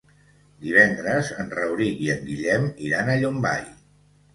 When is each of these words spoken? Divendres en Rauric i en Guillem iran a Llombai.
Divendres 0.67 1.29
en 1.45 1.53
Rauric 1.59 2.03
i 2.09 2.13
en 2.17 2.27
Guillem 2.33 2.69
iran 2.91 3.17
a 3.19 3.23
Llombai. 3.23 3.67